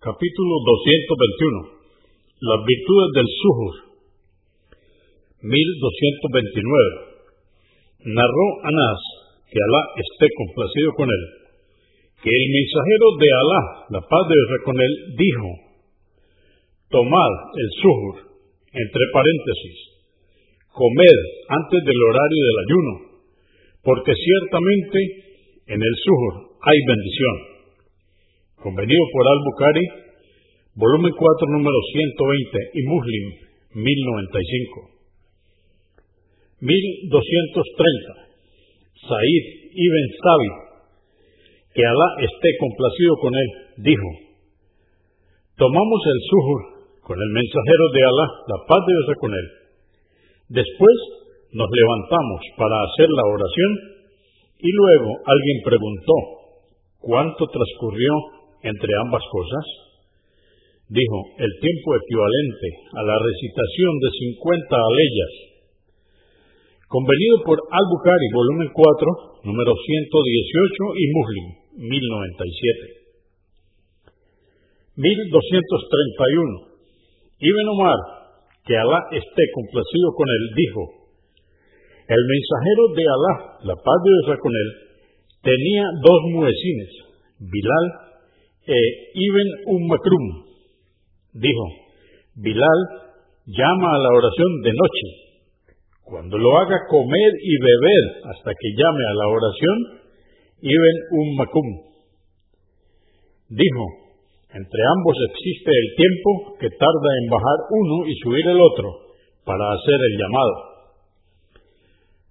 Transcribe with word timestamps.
Capítulo 0.00 0.64
221. 0.64 1.76
Las 2.40 2.60
virtudes 2.64 3.10
del 3.20 3.28
Suhur. 3.36 4.00
1229. 5.44 8.08
Narró 8.08 8.46
Anás, 8.64 8.96
que 9.44 9.60
Alá 9.60 9.82
esté 10.00 10.24
complacido 10.40 10.96
con 10.96 11.04
él, 11.04 11.24
que 12.16 12.32
el 12.32 12.46
mensajero 12.48 13.06
de 13.20 13.28
Alá, 13.28 13.62
la 13.92 14.00
paz 14.00 14.24
de 14.24 14.40
Dios 14.40 14.64
con 14.64 14.80
él, 14.80 14.92
dijo, 15.20 15.52
tomad 16.88 17.32
el 17.60 17.68
Suhur, 17.84 18.40
entre 18.72 19.04
paréntesis, 19.12 20.00
comed 20.80 21.20
antes 21.60 21.80
del 21.84 22.00
horario 22.08 22.42
del 22.48 22.58
ayuno, 22.64 23.20
porque 23.84 24.16
ciertamente 24.16 24.96
en 25.76 25.80
el 25.84 25.94
Suhur 26.00 26.56
hay 26.56 26.78
bendición 26.88 27.59
convenido 28.62 29.04
por 29.12 29.24
Al-Bukhari, 29.26 29.84
volumen 30.76 31.12
4, 31.16 31.48
número 31.48 31.78
120, 31.92 32.70
y 32.74 32.82
Muslim, 32.88 33.24
1095. 33.74 35.00
1230. 36.60 38.20
Said 39.00 39.44
ibn 39.72 40.04
Sabi, 40.20 40.50
que 41.72 41.82
Alá 41.86 42.08
esté 42.20 42.48
complacido 42.60 43.12
con 43.22 43.32
él, 43.32 43.50
dijo, 43.80 44.08
tomamos 45.56 46.00
el 46.04 46.20
suhur 46.28 46.62
con 47.00 47.16
el 47.16 47.30
mensajero 47.32 47.84
de 47.94 48.02
Alá, 48.04 48.26
la 48.44 48.58
paz 48.68 48.80
de 48.84 48.92
Dios 48.92 49.16
con 49.20 49.32
él. 49.32 49.46
Después 50.50 50.96
nos 51.52 51.68
levantamos 51.70 52.40
para 52.58 52.76
hacer 52.84 53.08
la 53.08 53.24
oración 53.24 53.72
y 54.58 54.70
luego 54.70 55.10
alguien 55.24 55.58
preguntó, 55.64 56.14
¿cuánto 57.00 57.46
transcurrió 57.46 58.39
entre 58.62 58.90
ambas 59.04 59.22
cosas? 59.30 59.64
Dijo, 60.90 61.18
el 61.38 61.52
tiempo 61.62 61.88
equivalente 61.94 62.68
a 62.98 63.02
la 63.06 63.14
recitación 63.14 63.92
de 64.02 64.10
50 64.10 64.74
aleyas. 64.74 65.32
Convenido 66.90 67.46
por 67.46 67.62
Al-Bukhari, 67.62 68.26
volumen 68.34 68.68
4, 68.74 69.46
número 69.46 69.70
118 69.70 70.98
y 70.98 71.04
Muslim, 71.14 71.46
1097. 71.86 73.00
1231. 74.98 76.74
Ibn 77.38 77.66
Omar, 77.70 78.00
que 78.66 78.74
Alá 78.74 78.98
esté 79.14 79.42
complacido 79.54 80.10
con 80.18 80.26
él, 80.26 80.42
dijo, 80.58 80.82
el 82.10 82.22
mensajero 82.26 82.82
de 82.98 83.04
Alá, 83.06 83.34
la 83.62 83.76
paz 83.78 83.98
de 84.02 84.10
Dios 84.10 84.42
con 84.42 84.50
él, 84.50 84.68
tenía 85.46 85.86
dos 86.02 86.20
muecines, 86.34 86.90
Bilal 87.38 88.09
eh, 88.66 88.90
Ibn 89.14 89.48
Ummakrum 89.76 90.26
dijo, 91.32 91.66
Bilal 92.36 92.80
llama 93.46 93.88
a 93.94 93.98
la 93.98 94.10
oración 94.16 94.50
de 94.62 94.72
noche. 94.72 95.06
Cuando 96.04 96.38
lo 96.38 96.58
haga 96.58 96.76
comer 96.90 97.32
y 97.40 97.54
beber 97.56 98.04
hasta 98.34 98.50
que 98.50 98.68
llame 98.76 99.04
a 99.06 99.14
la 99.14 99.26
oración, 99.28 99.76
Ibn 100.60 100.96
Ummakum 101.12 101.68
dijo, 103.48 103.84
entre 104.50 104.82
ambos 104.98 105.16
existe 105.30 105.70
el 105.70 105.88
tiempo 105.96 106.58
que 106.58 106.68
tarda 106.74 107.10
en 107.22 107.30
bajar 107.30 107.58
uno 107.70 107.96
y 108.10 108.14
subir 108.18 108.46
el 108.46 108.60
otro 108.60 109.14
para 109.44 109.62
hacer 109.72 109.98
el 110.10 110.14
llamado. 110.18 110.54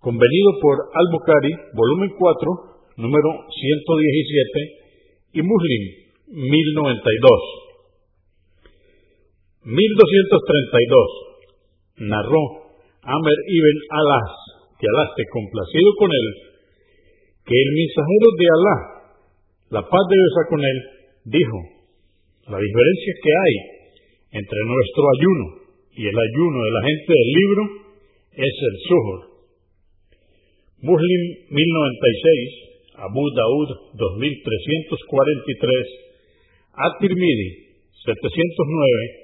Convenido 0.00 0.50
por 0.60 0.76
Al-Bukhari, 0.92 1.52
volumen 1.72 2.10
4, 2.18 2.96
número 2.96 3.28
117, 3.48 4.82
y 5.34 5.40
Muslim, 5.40 6.01
1092. 6.32 7.40
1232. 9.64 12.08
Narró 12.08 12.62
Amer 13.04 13.38
ibn 13.50 13.78
Alas, 13.90 14.30
que 14.78 14.86
Alá 14.86 15.04
esté 15.10 15.24
complacido 15.28 15.90
con 15.98 16.10
él, 16.10 16.26
que 17.44 17.54
el 17.54 17.72
mensajero 17.74 18.30
de 18.38 18.46
Alá, 18.46 18.76
la 19.76 19.82
paz 19.82 20.04
de 20.08 20.16
Dios 20.16 20.46
con 20.48 20.60
él, 20.62 20.78
dijo, 21.26 21.58
la 22.46 22.58
diferencia 22.58 23.14
que 23.22 23.30
hay 23.30 23.54
entre 24.38 24.58
nuestro 24.66 25.04
ayuno 25.18 25.44
y 25.94 26.06
el 26.06 26.16
ayuno 26.16 26.64
de 26.64 26.70
la 26.72 26.82
gente 26.86 27.12
del 27.12 27.32
libro 27.36 27.62
es 28.32 28.54
el 28.56 28.78
suhur. 28.88 29.20
Muslim 30.82 31.22
1096, 31.50 32.72
Abu 33.02 33.30
Daud 33.34 33.68
2343, 33.94 36.11
at-Tirmidhi, 36.72 37.48
709, 38.02 39.22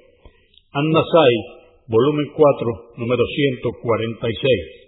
An-Nasai, 0.79 1.33
volumen 1.89 2.27
4, 2.37 3.01
número 3.01 3.23
146. 3.25 4.78